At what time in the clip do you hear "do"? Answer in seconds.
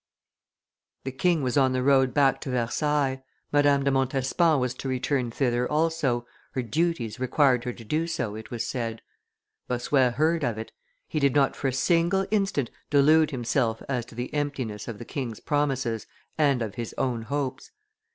7.83-8.07